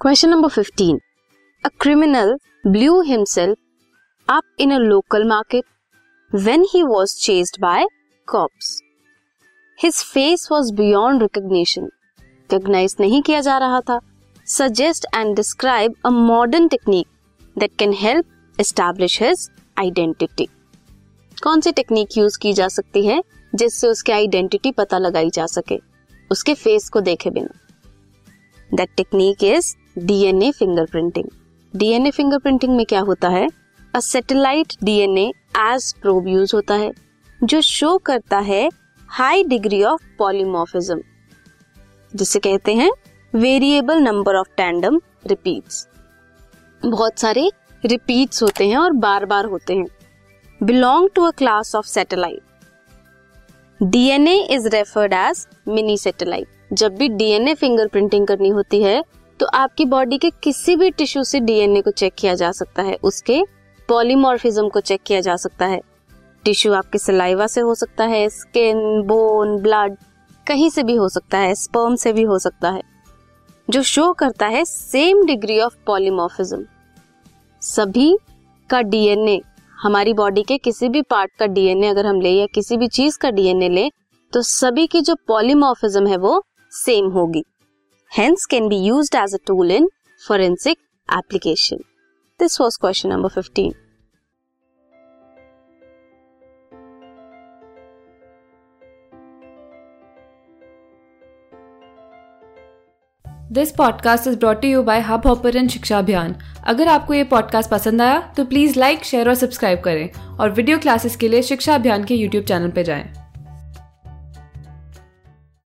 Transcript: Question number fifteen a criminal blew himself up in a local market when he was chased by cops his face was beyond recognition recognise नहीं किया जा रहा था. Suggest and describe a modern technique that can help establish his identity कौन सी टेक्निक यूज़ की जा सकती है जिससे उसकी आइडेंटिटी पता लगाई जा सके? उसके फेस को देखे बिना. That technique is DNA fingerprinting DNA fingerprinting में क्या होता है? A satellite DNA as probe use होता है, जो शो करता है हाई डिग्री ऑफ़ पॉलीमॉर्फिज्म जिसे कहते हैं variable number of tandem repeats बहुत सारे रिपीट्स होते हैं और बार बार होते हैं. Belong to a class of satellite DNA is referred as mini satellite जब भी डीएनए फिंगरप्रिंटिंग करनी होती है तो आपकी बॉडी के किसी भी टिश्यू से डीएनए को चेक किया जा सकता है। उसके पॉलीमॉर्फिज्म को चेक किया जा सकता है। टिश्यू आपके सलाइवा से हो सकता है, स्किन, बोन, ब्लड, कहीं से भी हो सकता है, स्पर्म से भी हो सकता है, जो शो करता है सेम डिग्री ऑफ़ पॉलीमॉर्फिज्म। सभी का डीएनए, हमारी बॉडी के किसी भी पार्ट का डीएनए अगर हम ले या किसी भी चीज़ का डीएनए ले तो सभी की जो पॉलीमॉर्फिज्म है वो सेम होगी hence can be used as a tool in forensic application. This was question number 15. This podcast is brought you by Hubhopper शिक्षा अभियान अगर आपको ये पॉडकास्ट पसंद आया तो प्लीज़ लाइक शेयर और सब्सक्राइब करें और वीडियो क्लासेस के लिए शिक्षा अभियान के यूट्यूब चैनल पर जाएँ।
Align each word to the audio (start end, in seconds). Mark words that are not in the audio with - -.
Question 0.00 0.28
number 0.30 0.48
fifteen 0.48 0.98
a 1.64 1.68
criminal 1.80 2.32
blew 2.66 3.00
himself 3.02 3.56
up 4.28 4.60
in 4.60 4.70
a 4.70 4.76
local 4.78 5.24
market 5.28 5.64
when 6.34 6.66
he 6.74 6.82
was 6.82 7.14
chased 7.20 7.56
by 7.60 7.86
cops 8.28 8.80
his 9.78 10.02
face 10.04 10.48
was 10.52 10.70
beyond 10.74 11.22
recognition 11.22 11.90
recognise 12.50 12.96
नहीं 13.00 13.22
किया 13.22 13.40
जा 13.40 13.58
रहा 13.58 13.80
था. 13.80 13.98
Suggest 14.46 15.06
and 15.14 15.34
describe 15.36 15.94
a 16.06 16.10
modern 16.10 16.68
technique 16.68 17.06
that 17.58 17.76
can 17.78 17.92
help 17.92 18.60
establish 18.60 19.22
his 19.22 19.50
identity 19.78 20.48
कौन 21.42 21.60
सी 21.60 21.72
टेक्निक 21.72 22.18
यूज़ 22.18 22.38
की 22.38 22.52
जा 22.52 22.68
सकती 22.68 23.06
है 23.06 23.22
जिससे 23.54 23.88
उसकी 23.88 24.12
आइडेंटिटी 24.12 24.72
पता 24.72 24.98
लगाई 24.98 25.30
जा 25.30 25.46
सके? 25.46 25.80
उसके 26.30 26.54
फेस 26.54 26.88
को 26.88 27.00
देखे 27.00 27.30
बिना. 27.30 27.67
That 28.74 28.88
technique 28.96 29.44
is 29.44 29.74
DNA 29.98 30.50
fingerprinting 30.52 31.28
DNA 31.74 32.10
fingerprinting 32.10 32.76
में 32.76 32.84
क्या 32.86 33.00
होता 33.00 33.28
है? 33.28 33.48
A 33.94 34.00
satellite 34.00 34.72
DNA 34.84 35.26
as 35.56 35.92
probe 36.02 36.28
use 36.28 36.54
होता 36.54 36.74
है, 36.74 36.92
जो 37.40 37.60
शो 37.60 37.96
करता 37.98 38.38
है 38.38 38.68
हाई 39.08 39.44
डिग्री 39.44 39.82
ऑफ़ 39.82 40.02
पॉलीमॉर्फिज्म 40.18 41.00
जिसे 42.12 42.38
कहते 42.38 42.74
हैं 42.74 42.90
variable 43.32 44.00
number 44.00 44.36
of 44.36 44.48
tandem 44.56 45.00
repeats 45.26 45.86
बहुत 46.82 47.18
सारे 47.18 47.50
रिपीट्स 47.84 48.42
होते 48.42 48.68
हैं 48.68 48.76
और 48.76 48.92
बार 48.92 49.24
बार 49.26 49.44
होते 49.44 49.74
हैं. 49.74 49.86
Belong 50.60 51.08
to 51.14 51.24
a 51.24 51.30
class 51.30 51.74
of 51.74 51.86
satellite 51.86 53.82
DNA 53.82 54.36
is 54.46 54.68
referred 54.68 55.12
as 55.12 55.46
mini 55.68 55.96
satellite 55.98 56.46
जब 56.70 56.96
भी 56.96 57.08
डीएनए 57.08 57.54
फिंगरप्रिंटिंग 57.54 58.26
करनी 58.26 58.48
होती 58.48 58.82
है 58.82 59.02
तो 59.40 59.46
आपकी 59.46 59.84
बॉडी 59.84 60.18
के 60.18 60.30
किसी 60.42 60.74
भी 60.76 60.90
टिश्यू 60.90 61.22
से 61.24 61.40
डीएनए 61.40 61.80
को 61.82 61.90
चेक 61.90 62.14
किया 62.18 62.34
जा 62.34 62.50
सकता 62.52 62.82
है। 62.82 62.96
उसके 63.02 63.42
पॉलीमॉर्फिज्म 63.88 64.68
को 64.68 64.80
चेक 64.80 65.00
किया 65.06 65.20
जा 65.20 65.36
सकता 65.36 65.66
है। 65.66 65.80
टिश्यू 66.44 66.72
आपके 66.72 66.98
सलाइवा 66.98 67.46
से 67.46 67.60
हो 67.60 67.74
सकता 67.74 68.04
है, 68.04 68.28
स्किन, 68.28 69.02
बोन, 69.02 69.56
ब्लड, 69.58 69.96
कहीं 70.46 70.70
से 70.70 70.82
भी 70.82 70.94
हो 70.94 71.08
सकता 71.08 71.38
है, 71.38 71.54
स्पर्म 71.54 71.94
से 71.96 72.12
भी 72.12 72.22
हो 72.22 72.38
सकता 72.38 72.70
है, 72.70 72.82
जो 73.68 73.82
शो 73.84 74.12
करता 74.12 74.46
है 74.46 74.64
सेम 74.64 75.24
डिग्री 75.26 75.58
ऑफ़ 75.60 75.76
पॉलीमॉर्फिज्म। 75.86 76.64
सभी 77.62 78.16
का 78.70 78.82
डीएनए, 78.82 79.40
हमारी 79.78 80.12
बॉडी 80.14 80.42
के 80.42 80.58
किसी 80.58 80.88
भी 80.88 81.02
पार्ट 81.02 81.30
का 81.38 81.46
डीएनए 81.46 81.88
अगर 81.88 82.06
हम 82.06 82.20
ले 82.20 82.30
या 82.30 82.46
किसी 82.46 82.76
भी 82.76 82.88
चीज़ 82.88 83.18
का 83.18 83.30
डीएनए 83.30 83.68
ले 83.68 83.88
तो 84.32 84.42
सभी 84.42 84.86
की 84.86 85.00
जो 85.00 85.14
पॉलीमॉर्फिज्म 85.28 86.06
है 86.06 86.16
वो 86.16 86.42
सेम 86.72 87.06
होगी 87.06 87.44
hence 88.18 88.46
can 88.46 88.68
be 88.68 88.76
used 88.76 89.14
as 89.14 89.34
a 89.34 89.38
tool 89.38 89.70
in 89.70 89.88
forensic 90.28 90.78
application. 91.08 91.78
This 92.40 92.58
was 92.60 92.76
question 92.76 93.10
number 93.10 93.28
15. 93.28 93.72
This 103.52 103.70
podcast 103.72 104.26
is 104.26 104.36
brought 104.36 104.64
you 104.64 104.82
by 104.82 105.00
Hubhopper 105.26 105.68
शिक्षा 105.68 105.98
अभियान 105.98 106.34
अगर 106.64 106.88
आपको 106.88 107.14
ये 107.14 107.24
पॉडकास्ट 107.24 107.70
पसंद 107.70 108.02
आया 108.02 108.34
तो 108.36 108.44
प्लीज़ 108.44 108.78
लाइक 108.78 109.04
शेयर 109.04 109.28
और 109.28 109.34
सब्सक्राइब 109.34 109.80
करें 109.80 110.36
और 110.40 110.50
वीडियो 110.50 110.78
क्लासेस 110.78 111.16
के 111.16 111.28
लिए 111.28 111.42
शिक्षा 111.42 111.74
अभियान 111.74 112.04
के 112.04 112.14
यूट्यूब 112.14 112.44
चैनल 112.44 112.70
पर 112.70 112.82
जाएँ। 112.82 113.27